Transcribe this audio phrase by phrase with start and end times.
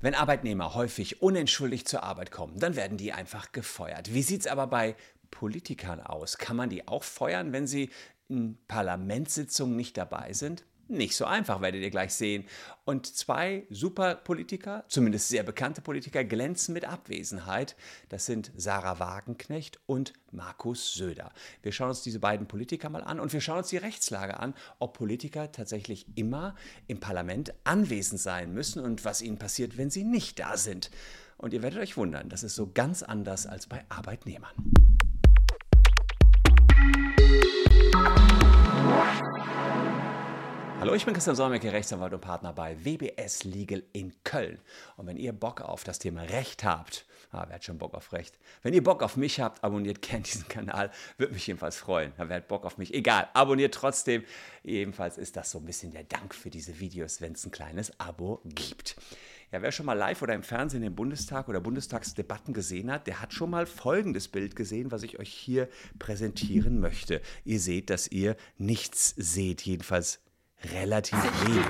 [0.00, 4.12] Wenn Arbeitnehmer häufig unentschuldigt zur Arbeit kommen, dann werden die einfach gefeuert.
[4.12, 4.94] Wie sieht es aber bei
[5.30, 6.38] Politikern aus?
[6.38, 7.90] Kann man die auch feuern, wenn sie
[8.28, 10.64] in Parlamentssitzungen nicht dabei sind?
[10.88, 12.44] Nicht so einfach, werdet ihr gleich sehen.
[12.84, 17.74] Und zwei Superpolitiker, zumindest sehr bekannte Politiker, glänzen mit Abwesenheit.
[18.08, 21.32] Das sind Sarah Wagenknecht und Markus Söder.
[21.62, 24.54] Wir schauen uns diese beiden Politiker mal an und wir schauen uns die Rechtslage an,
[24.78, 26.54] ob Politiker tatsächlich immer
[26.86, 30.92] im Parlament anwesend sein müssen und was ihnen passiert, wenn sie nicht da sind.
[31.36, 34.54] Und ihr werdet euch wundern, das ist so ganz anders als bei Arbeitnehmern.
[40.78, 44.60] Hallo, ich bin Christian Solmecke, Rechtsanwalt und Partner bei WBS Legal in Köln.
[44.98, 48.12] Und wenn ihr Bock auf das Thema Recht habt, ah, wer hat schon Bock auf
[48.12, 48.38] Recht?
[48.62, 52.12] Wenn ihr Bock auf mich habt, abonniert gerne diesen Kanal, würde mich jedenfalls freuen.
[52.18, 52.92] wer hat Bock auf mich?
[52.92, 54.22] Egal, abonniert trotzdem.
[54.62, 57.98] Jedenfalls ist das so ein bisschen der Dank für diese Videos, wenn es ein kleines
[57.98, 58.96] Abo gibt.
[59.52, 63.22] Ja, wer schon mal live oder im Fernsehen den Bundestag oder Bundestagsdebatten gesehen hat, der
[63.22, 67.22] hat schon mal folgendes Bild gesehen, was ich euch hier präsentieren möchte.
[67.44, 70.20] Ihr seht, dass ihr nichts seht, jedenfalls
[70.74, 71.66] relativ wenig.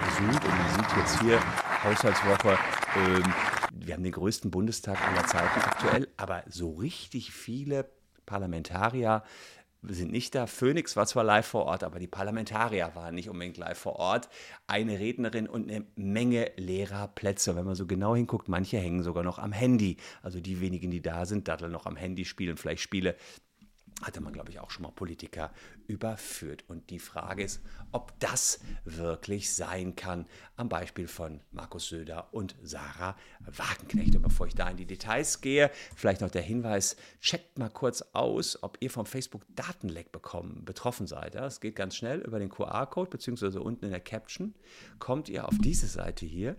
[0.00, 1.40] Also und man sieht jetzt hier
[1.84, 2.58] Haushaltswoche,
[2.96, 3.34] ähm,
[3.72, 7.88] wir haben den größten Bundestag aller Zeiten aktuell, aber so richtig viele
[8.24, 9.22] Parlamentarier
[9.82, 10.46] sind nicht da.
[10.46, 14.28] Phoenix war zwar live vor Ort, aber die Parlamentarier waren nicht unbedingt live vor Ort.
[14.66, 17.56] Eine Rednerin und eine Menge leerer Plätze.
[17.56, 19.98] Wenn man so genau hinguckt, manche hängen sogar noch am Handy.
[20.22, 23.14] Also die wenigen, die da sind, datteln noch am Handy, spielen vielleicht Spiele,
[24.02, 25.52] hatte man, glaube ich, auch schon mal Politiker
[25.86, 26.64] überführt.
[26.68, 32.54] Und die Frage ist, ob das wirklich sein kann, am Beispiel von Markus Söder und
[32.62, 34.14] Sarah Wagenknecht.
[34.16, 38.02] Und bevor ich da in die Details gehe, vielleicht noch der Hinweis, checkt mal kurz
[38.12, 41.34] aus, ob ihr vom Facebook-Datenleck betroffen seid.
[41.34, 44.54] Es geht ganz schnell über den QR-Code, beziehungsweise unten in der Caption,
[44.98, 46.56] kommt ihr auf diese Seite hier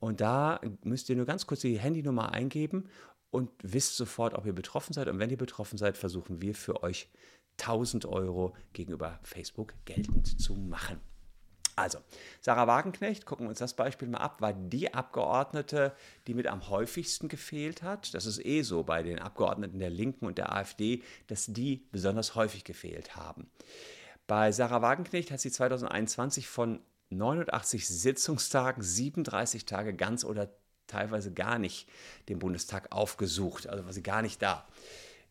[0.00, 2.88] und da müsst ihr nur ganz kurz die Handynummer eingeben
[3.30, 5.08] und wisst sofort, ob ihr betroffen seid.
[5.08, 7.08] Und wenn ihr betroffen seid, versuchen wir für euch
[7.58, 11.00] 1000 Euro gegenüber Facebook geltend zu machen.
[11.76, 11.98] Also,
[12.42, 15.94] Sarah Wagenknecht, gucken wir uns das Beispiel mal ab, war die Abgeordnete,
[16.26, 18.12] die mit am häufigsten gefehlt hat.
[18.12, 22.34] Das ist eh so bei den Abgeordneten der Linken und der AfD, dass die besonders
[22.34, 23.50] häufig gefehlt haben.
[24.26, 30.50] Bei Sarah Wagenknecht hat sie 2021 von 89 Sitzungstagen 37 Tage ganz oder
[30.90, 31.88] teilweise gar nicht
[32.28, 34.66] den Bundestag aufgesucht, also war sie gar nicht da.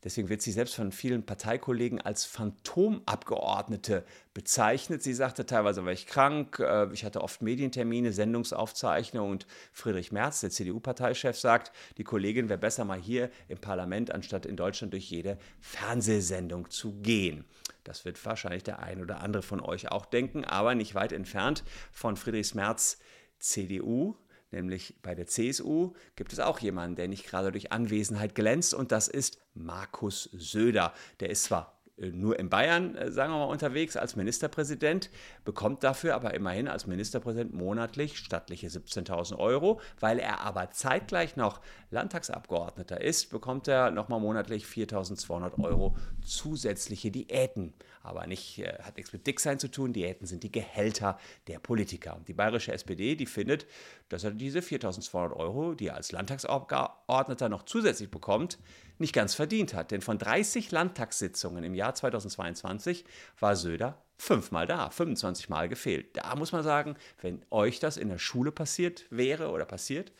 [0.04, 5.04] Deswegen wird sie selbst von vielen Parteikollegen als Phantomabgeordnete bezeichnet.
[5.04, 10.40] Sie sagte, teilweise war ich krank, äh, ich hatte oft Medientermine, Sendungsaufzeichnungen und Friedrich Merz,
[10.40, 15.10] der CDU-Parteichef, sagt, die Kollegin wäre besser mal hier im Parlament, anstatt in Deutschland durch
[15.10, 17.44] jede Fernsehsendung zu gehen.
[17.84, 21.64] Das wird wahrscheinlich der ein oder andere von euch auch denken, aber nicht weit entfernt
[21.92, 23.00] von Friedrichs Merz
[23.40, 24.16] CDU,
[24.52, 28.92] nämlich bei der CSU, gibt es auch jemanden, der nicht gerade durch Anwesenheit glänzt und
[28.92, 30.94] das ist Markus Söder.
[31.20, 35.10] Der ist zwar nur in Bayern, äh, sagen wir mal, unterwegs als Ministerpräsident,
[35.44, 39.82] bekommt dafür aber immerhin als Ministerpräsident monatlich stattliche 17.000 Euro.
[40.00, 41.62] Weil er aber zeitgleich noch
[41.92, 47.74] Landtagsabgeordneter ist, bekommt er nochmal monatlich 4.200 Euro zusätzliche Diäten.
[48.02, 52.16] Aber nicht, äh, hat nichts mit Dicksein zu tun, Diäten sind die Gehälter der Politiker.
[52.16, 53.66] Und die bayerische SPD, die findet,
[54.08, 58.58] dass er diese 4.200 Euro, die er als Landtagsabgeordneter noch zusätzlich bekommt,
[59.00, 59.92] nicht ganz verdient hat.
[59.92, 63.06] Denn von 30 Landtagssitzungen im Jahr 2022
[63.40, 66.18] war Söder fünfmal da, 25 Mal gefehlt.
[66.18, 70.12] Da muss man sagen, wenn euch das in der Schule passiert wäre oder passiert,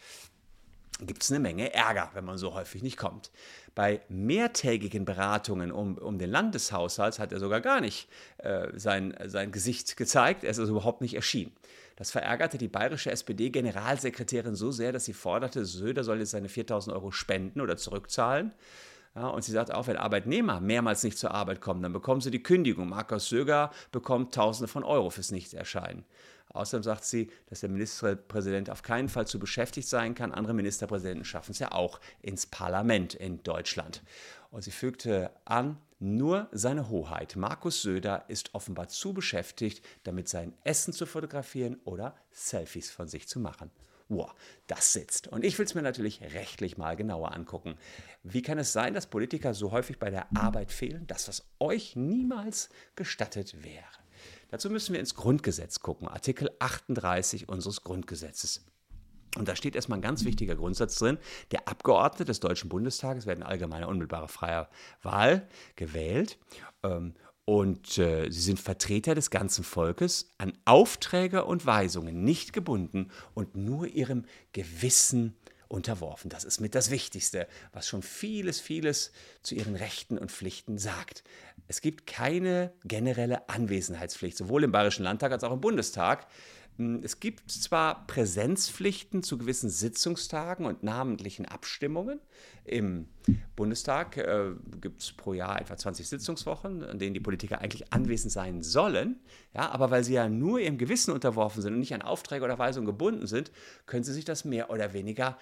[1.02, 3.32] gibt es eine Menge Ärger, wenn man so häufig nicht kommt.
[3.76, 9.52] Bei mehrtägigen Beratungen um, um den Landeshaushalt hat er sogar gar nicht äh, sein, sein
[9.52, 11.52] Gesicht gezeigt, er ist also überhaupt nicht erschienen.
[11.96, 16.96] Das verärgerte die bayerische SPD-Generalsekretärin so sehr, dass sie forderte, Söder soll jetzt seine 4000
[16.96, 18.54] Euro spenden oder zurückzahlen.
[19.16, 22.32] Ja, und sie sagt auch, wenn Arbeitnehmer mehrmals nicht zur Arbeit kommen, dann bekommen sie
[22.32, 22.90] die Kündigung.
[22.90, 26.06] Markus Söger bekommt Tausende von Euro fürs Nichterscheinen.
[26.50, 30.32] Außerdem sagt sie, dass der Ministerpräsident auf keinen Fall zu beschäftigt sein kann.
[30.32, 34.02] Andere Ministerpräsidenten schaffen es ja auch ins Parlament in Deutschland.
[34.50, 40.54] Und sie fügte an, nur seine Hoheit, Markus Söder, ist offenbar zu beschäftigt, damit sein
[40.64, 43.70] Essen zu fotografieren oder Selfies von sich zu machen.
[44.08, 44.34] Wow,
[44.66, 45.28] das sitzt.
[45.28, 47.78] Und ich will es mir natürlich rechtlich mal genauer angucken.
[48.24, 51.96] Wie kann es sein, dass Politiker so häufig bei der Arbeit fehlen, dass das euch
[51.96, 53.86] niemals gestattet wäre?
[54.50, 58.66] Dazu müssen wir ins Grundgesetz gucken, Artikel 38 unseres Grundgesetzes.
[59.38, 61.20] Und da steht erstmal ein ganz wichtiger Grundsatz drin.
[61.52, 64.70] Der Abgeordnete des Deutschen Bundestages werden allgemeiner unmittelbarer freier
[65.04, 66.40] Wahl gewählt.
[66.84, 67.14] Ähm,
[67.46, 73.56] Und äh, sie sind Vertreter des ganzen Volkes, an Aufträge und Weisungen nicht gebunden und
[73.56, 75.36] nur ihrem Gewissen
[75.70, 76.30] unterworfen.
[76.30, 79.12] Das ist mit das Wichtigste, was schon vieles, vieles
[79.42, 81.24] zu ihren Rechten und Pflichten sagt.
[81.68, 86.28] Es gibt keine generelle Anwesenheitspflicht, sowohl im Bayerischen Landtag als auch im Bundestag.
[86.78, 92.20] Hm, es gibt zwar Präsenzpflichten zu gewissen Sitzungstagen und namentlichen Abstimmungen.
[92.64, 93.08] Im
[93.56, 98.32] Bundestag äh, gibt es pro Jahr etwa 20 Sitzungswochen, an denen die Politiker eigentlich anwesend
[98.32, 99.20] sein sollen.
[99.54, 102.60] Ja, aber weil sie ja nur ihrem Gewissen unterworfen sind und nicht an Aufträge oder
[102.60, 103.52] Weisungen gebunden sind,
[103.86, 105.38] können sie sich das mehr oder weniger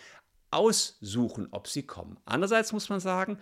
[0.51, 2.18] aussuchen, ob sie kommen.
[2.25, 3.38] Andererseits muss man sagen,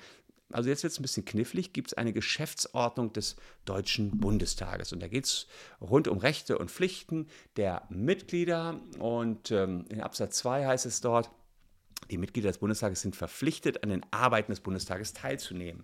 [0.51, 4.93] also jetzt wird es ein bisschen knifflig, gibt es eine Geschäftsordnung des Deutschen Bundestages.
[4.93, 5.47] Und da geht es
[5.81, 7.27] rund um Rechte und Pflichten
[7.57, 8.79] der Mitglieder.
[8.99, 11.31] Und ähm, in Absatz 2 heißt es dort,
[12.11, 15.83] die Mitglieder des Bundestages sind verpflichtet, an den Arbeiten des Bundestages teilzunehmen.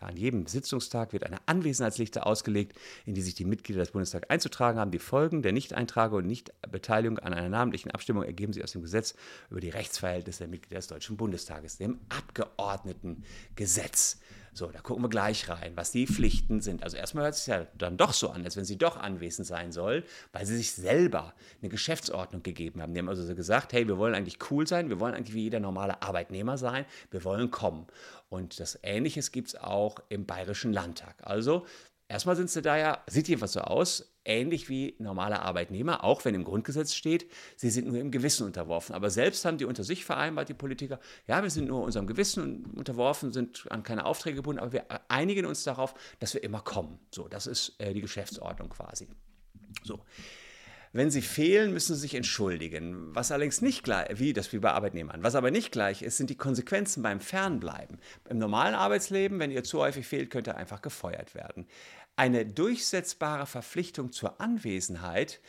[0.00, 2.76] Ja, an jedem Sitzungstag wird eine Anwesenheitsliste ausgelegt,
[3.06, 4.90] in die sich die Mitglieder des Bundestags einzutragen haben.
[4.90, 9.14] Die Folgen der Nichteintrage und Nichtbeteiligung an einer namentlichen Abstimmung ergeben sich aus dem Gesetz
[9.50, 14.18] über die Rechtsverhältnisse der Mitglieder des Deutschen Bundestages, dem Abgeordnetengesetz.
[14.52, 16.82] So, da gucken wir gleich rein, was die Pflichten sind.
[16.82, 19.46] Also erstmal hört es sich ja dann doch so an, als wenn sie doch anwesend
[19.46, 22.92] sein soll, weil sie sich selber eine Geschäftsordnung gegeben haben.
[22.94, 25.42] Die haben also so gesagt, hey, wir wollen eigentlich cool sein, wir wollen eigentlich wie
[25.42, 27.86] jeder normale Arbeitnehmer sein, wir wollen kommen.
[28.28, 31.16] Und das Ähnliches gibt es auch im Bayerischen Landtag.
[31.22, 31.66] Also
[32.10, 36.34] erstmal sind sie da ja, sieht jedenfalls so aus, ähnlich wie normale Arbeitnehmer, auch wenn
[36.34, 38.94] im Grundgesetz steht, sie sind nur im Gewissen unterworfen.
[38.94, 42.66] Aber selbst haben die unter sich vereinbart, die Politiker, ja, wir sind nur unserem Gewissen
[42.76, 46.98] unterworfen, sind an keine Aufträge gebunden, aber wir einigen uns darauf, dass wir immer kommen.
[47.14, 49.08] So, das ist äh, die Geschäftsordnung quasi.
[49.84, 50.00] So.
[50.92, 53.14] Wenn sie fehlen, müssen sie sich entschuldigen.
[53.14, 55.22] Was allerdings nicht gleich, wie das wie bei Arbeitnehmern.
[55.22, 58.00] Was aber nicht gleich ist, sind die Konsequenzen beim Fernbleiben.
[58.28, 61.66] Im normalen Arbeitsleben, wenn ihr zu häufig fehlt, könnt ihr einfach gefeuert werden.
[62.16, 65.40] Eine durchsetzbare Verpflichtung zur Anwesenheit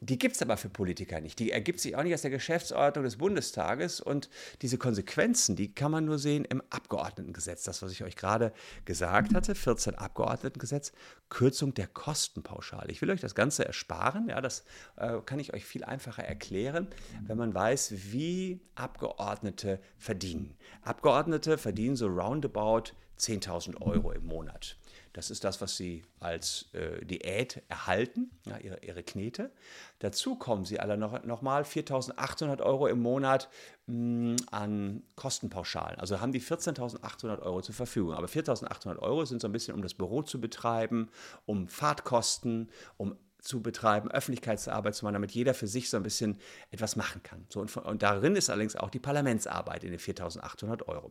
[0.00, 1.40] die gibt es aber für Politiker nicht.
[1.40, 4.00] Die ergibt sich auch nicht aus der Geschäftsordnung des Bundestages.
[4.00, 4.30] Und
[4.62, 7.64] diese Konsequenzen, die kann man nur sehen im Abgeordnetengesetz.
[7.64, 8.52] Das, was ich euch gerade
[8.84, 10.92] gesagt hatte, 14 Abgeordnetengesetz,
[11.28, 12.92] Kürzung der Kostenpauschale.
[12.92, 14.28] Ich will euch das Ganze ersparen.
[14.28, 14.64] Ja, das
[14.96, 16.86] äh, kann ich euch viel einfacher erklären,
[17.26, 20.56] wenn man weiß, wie Abgeordnete verdienen.
[20.82, 24.76] Abgeordnete verdienen so roundabout 10.000 Euro im Monat.
[25.18, 29.50] Das ist das, was sie als äh, Diät erhalten, ja, ihre, ihre Knete.
[29.98, 33.48] Dazu kommen sie alle noch, noch mal 4.800 Euro im Monat
[33.88, 35.98] mh, mm, an Kostenpauschalen.
[35.98, 38.14] Also haben die 14.800 Euro zur Verfügung.
[38.14, 41.08] Aber 4.800 Euro sind so ein bisschen, um das Büro zu betreiben,
[41.46, 46.38] um Fahrtkosten, um zu betreiben, Öffentlichkeitsarbeit zu machen, damit jeder für sich so ein bisschen
[46.70, 47.44] etwas machen kann.
[47.48, 51.10] So, und, und darin ist allerdings auch die Parlamentsarbeit in den 4.800 Euro.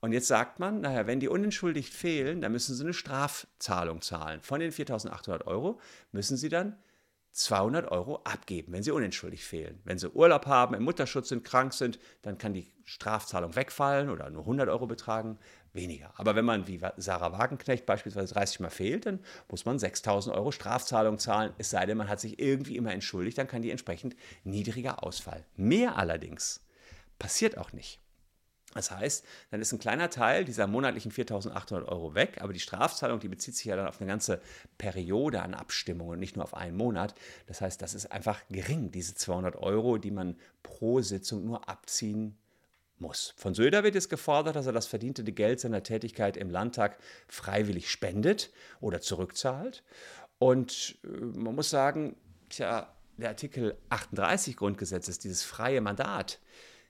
[0.00, 4.40] Und jetzt sagt man, naja, wenn die unentschuldigt fehlen, dann müssen sie eine Strafzahlung zahlen.
[4.42, 5.80] Von den 4.800 Euro
[6.12, 6.76] müssen sie dann
[7.32, 9.80] 200 Euro abgeben, wenn sie unentschuldigt fehlen.
[9.84, 14.30] Wenn sie Urlaub haben, im Mutterschutz sind, krank sind, dann kann die Strafzahlung wegfallen oder
[14.30, 15.38] nur 100 Euro betragen,
[15.72, 16.12] weniger.
[16.16, 20.50] Aber wenn man wie Sarah Wagenknecht beispielsweise 30 Mal fehlt, dann muss man 6.000 Euro
[20.50, 24.16] Strafzahlung zahlen, es sei denn, man hat sich irgendwie immer entschuldigt, dann kann die entsprechend
[24.44, 25.44] niedriger ausfallen.
[25.56, 26.64] Mehr allerdings
[27.18, 28.00] passiert auch nicht.
[28.74, 33.18] Das heißt, dann ist ein kleiner Teil dieser monatlichen 4.800 Euro weg, aber die Strafzahlung,
[33.18, 34.40] die bezieht sich ja dann auf eine ganze
[34.76, 37.14] Periode an Abstimmungen und nicht nur auf einen Monat.
[37.46, 42.36] Das heißt, das ist einfach gering, diese 200 Euro, die man pro Sitzung nur abziehen
[42.98, 43.34] muss.
[43.36, 47.90] Von Söder wird jetzt gefordert, dass er das verdiente Geld seiner Tätigkeit im Landtag freiwillig
[47.90, 49.82] spendet oder zurückzahlt.
[50.38, 52.16] Und äh, man muss sagen,
[52.50, 56.38] tja, der Artikel 38 Grundgesetzes, dieses freie Mandat,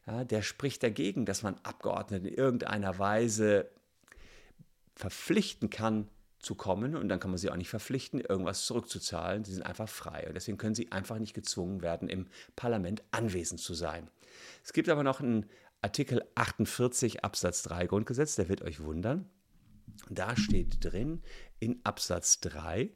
[0.09, 3.71] ja, der spricht dagegen, dass man Abgeordnete in irgendeiner Weise
[4.95, 6.09] verpflichten kann,
[6.41, 9.45] zu kommen und dann kann man sie auch nicht verpflichten, irgendwas zurückzuzahlen.
[9.45, 13.61] Sie sind einfach frei und deswegen können sie einfach nicht gezwungen werden, im Parlament anwesend
[13.61, 14.09] zu sein.
[14.65, 15.47] Es gibt aber noch einen
[15.83, 19.29] Artikel 48 Absatz 3 Grundgesetz, der wird euch wundern.
[20.11, 21.23] Da steht drin
[21.59, 22.91] in Absatz 3,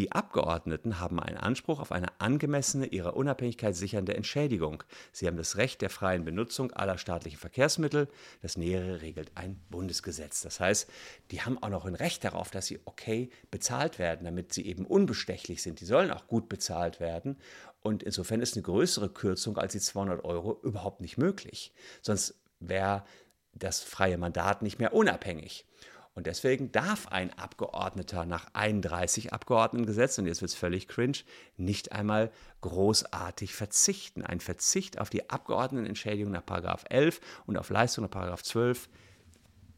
[0.00, 4.82] die Abgeordneten haben einen Anspruch auf eine angemessene, ihrer Unabhängigkeit sichernde Entschädigung.
[5.12, 8.08] Sie haben das Recht der freien Benutzung aller staatlichen Verkehrsmittel.
[8.40, 10.40] Das Nähere regelt ein Bundesgesetz.
[10.40, 10.88] Das heißt,
[11.30, 14.86] die haben auch noch ein Recht darauf, dass sie okay bezahlt werden, damit sie eben
[14.86, 15.80] unbestechlich sind.
[15.80, 17.36] Die sollen auch gut bezahlt werden.
[17.82, 21.74] Und insofern ist eine größere Kürzung als die 200 Euro überhaupt nicht möglich.
[22.00, 23.04] Sonst wäre
[23.52, 25.66] das freie Mandat nicht mehr unabhängig.
[26.14, 31.18] Und deswegen darf ein Abgeordneter nach 31 Abgeordnetengesetz, und jetzt wird es völlig cringe,
[31.56, 34.24] nicht einmal großartig verzichten.
[34.24, 36.44] Ein Verzicht auf die Abgeordnetenentschädigung nach
[36.88, 38.88] 11 und auf Leistung nach 12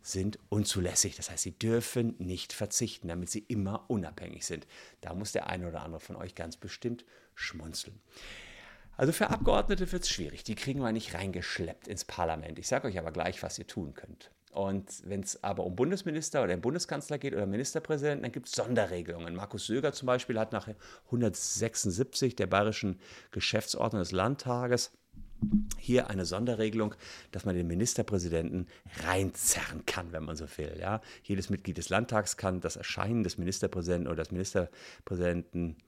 [0.02, 1.16] sind unzulässig.
[1.16, 4.66] Das heißt, sie dürfen nicht verzichten, damit sie immer unabhängig sind.
[5.00, 8.00] Da muss der eine oder andere von euch ganz bestimmt schmunzeln.
[8.96, 10.44] Also für Abgeordnete wird es schwierig.
[10.44, 12.58] Die kriegen wir nicht reingeschleppt ins Parlament.
[12.58, 14.30] Ich sage euch aber gleich, was ihr tun könnt.
[14.52, 18.52] Und wenn es aber um Bundesminister oder den Bundeskanzler geht oder Ministerpräsidenten, dann gibt es
[18.52, 19.34] Sonderregelungen.
[19.34, 20.68] Markus Söger zum Beispiel hat nach
[21.06, 24.92] 176 der bayerischen Geschäftsordnung des Landtages
[25.78, 26.94] hier eine Sonderregelung,
[27.30, 28.66] dass man den Ministerpräsidenten
[29.04, 30.76] reinzerren kann, wenn man so will.
[30.78, 31.00] Ja?
[31.22, 35.78] Jedes Mitglied des Landtags kann das Erscheinen des Ministerpräsidenten oder des Ministerpräsidenten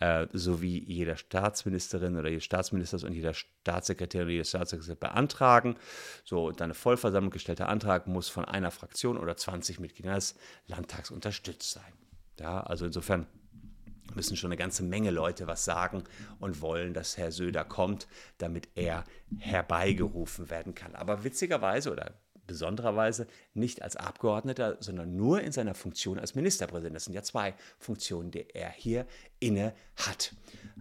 [0.00, 5.76] äh, sowie jeder Staatsministerin oder jedes Staatsministers und jeder Staatssekretär oder jedes Staatssekretär beantragen.
[6.24, 11.10] So, und eine Vollversammlung gestellter Antrag muss von einer Fraktion oder 20 Mitgliedern des Landtags
[11.10, 11.92] unterstützt sein.
[12.38, 13.26] Ja, also insofern
[14.14, 16.04] müssen schon eine ganze Menge Leute was sagen
[16.38, 18.08] und wollen, dass Herr Söder kommt,
[18.38, 19.04] damit er
[19.38, 20.94] herbeigerufen werden kann.
[20.94, 22.14] Aber witzigerweise oder
[22.48, 26.96] besondererweise nicht als Abgeordneter, sondern nur in seiner Funktion als Ministerpräsident.
[26.96, 29.06] Das sind ja zwei Funktionen, die er hier
[29.38, 30.34] inne hat.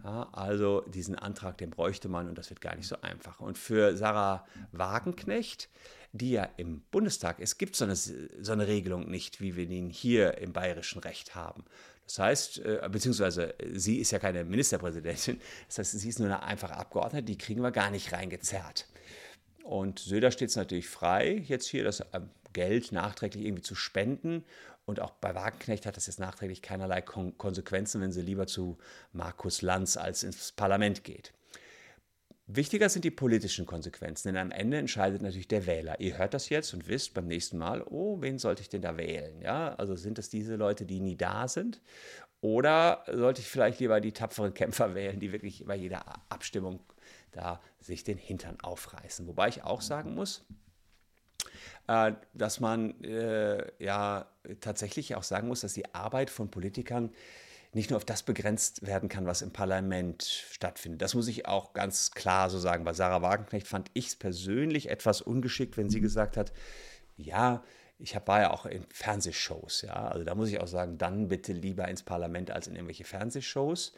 [0.03, 3.39] Ja, also diesen Antrag, den bräuchte man und das wird gar nicht so einfach.
[3.39, 5.69] Und für Sarah Wagenknecht,
[6.13, 9.89] die ja im Bundestag ist, gibt es so so eine Regelung nicht, wie wir ihn
[9.89, 11.65] hier im bayerischen Recht haben.
[12.07, 16.41] Das heißt, äh, beziehungsweise sie ist ja keine Ministerpräsidentin, das heißt, sie ist nur eine
[16.41, 18.87] einfache Abgeordnete, die kriegen wir gar nicht reingezerrt.
[19.67, 22.21] Und Söder steht es natürlich frei, jetzt hier das äh,
[22.53, 24.45] Geld nachträglich irgendwie zu spenden.
[24.85, 28.77] Und auch bei Wagenknecht hat das jetzt nachträglich keinerlei Kon Konsequenzen, wenn sie lieber zu
[29.11, 31.33] Markus Lanz als ins Parlament geht.
[32.45, 35.99] Wichtiger sind die politischen Konsequenzen, denn am Ende entscheidet natürlich der Wähler.
[35.99, 38.95] Ihr hört das jetzt und wisst beim nächsten Mal, oh, wen sollte ich denn da
[38.95, 39.41] wählen?
[39.41, 41.81] Ja, also sind es diese Leute, die nie da sind?
[42.39, 46.79] Oder sollte ich vielleicht lieber die tapferen Kämpfer wählen, die wirklich bei jeder Abstimmung
[47.37, 49.27] da sich den Hintern aufreißen?
[49.27, 50.45] Wobei ich auch sagen muss,
[51.87, 54.27] äh, dass man äh, ja
[54.59, 57.11] tatsächlich auch sagen muss, dass die Arbeit von Politikern
[57.73, 61.01] nicht nur auf das begrenzt werden kann, was im Parlament stattfindet.
[61.01, 62.83] Das muss ich auch ganz klar so sagen.
[62.83, 66.53] Bei Sarah Wagenknecht fand ich es persönlich etwas ungeschickt, wenn sie gesagt hat,
[67.17, 67.63] ja,
[67.99, 70.07] ich war ja auch in Fernsehshows, ja.
[70.07, 73.93] Also da muss ich auch sagen, dann bitte lieber ins Parlament als in irgendwelche Fernsehshows.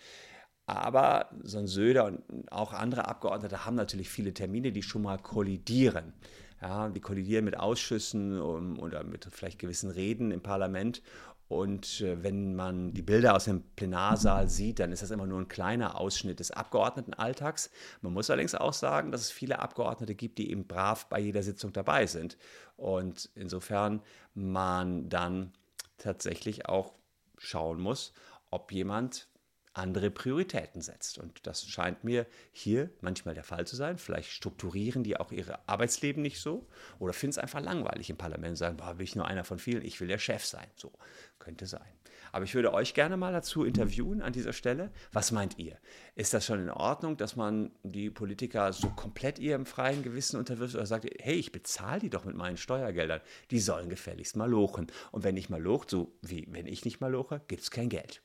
[0.70, 2.22] Aber so ein Söder und
[2.52, 6.14] auch andere Abgeordnete haben natürlich viele Termine, die schon mal kollidieren.
[6.62, 11.02] Ja, die kollidieren mit Ausschüssen oder mit vielleicht gewissen Reden im Parlament.
[11.48, 15.40] Und äh, wenn man die Bilder aus dem Plenarsaal sieht, dann ist das immer nur
[15.40, 17.72] ein kleiner Ausschnitt des Abgeordnetenalltags.
[18.02, 21.42] Man muss allerdings auch sagen, dass es viele Abgeordnete gibt, die eben brav bei jeder
[21.42, 22.38] Sitzung dabei sind.
[22.78, 24.02] Und insofern
[24.36, 25.54] man dann
[25.98, 26.94] tatsächlich auch
[27.40, 28.14] schauen muss,
[28.52, 29.29] ob jemand
[29.74, 31.18] andere Prioritäten setzt.
[31.18, 33.98] Und das scheint mir hier manchmal der Fall zu sein.
[33.98, 38.52] Vielleicht strukturieren die auch ihre Arbeitsleben nicht so oder finden es einfach langweilig im Parlament
[38.52, 40.68] und sagen, boah, will ich nur einer von vielen, ich will der Chef sein.
[40.76, 40.92] So
[41.38, 41.88] könnte sein.
[42.32, 44.92] Aber ich würde euch gerne mal dazu interviewen an dieser Stelle.
[45.12, 45.78] Was meint ihr?
[46.16, 50.76] Ist das schon in Ordnung, dass man die Politiker so komplett ihrem freien Gewissen unterwirft
[50.76, 53.22] oder sagt, hey, ich bezahle die doch mit meinen Steuergeldern.
[53.52, 54.88] Die sollen gefälligst mal lochen.
[55.12, 57.90] Und wenn nicht mal locht, so wie wenn ich nicht mal loche, gibt es kein
[57.90, 58.22] Geld.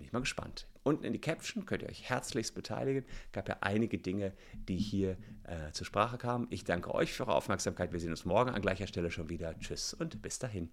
[0.00, 0.66] Bin ich mal gespannt.
[0.82, 3.04] Unten in die Caption könnt ihr euch herzlichst beteiligen.
[3.32, 6.46] Gab ja einige Dinge, die hier äh, zur Sprache kamen.
[6.48, 7.92] Ich danke euch für eure Aufmerksamkeit.
[7.92, 9.58] Wir sehen uns morgen an gleicher Stelle schon wieder.
[9.58, 10.70] Tschüss und bis dahin.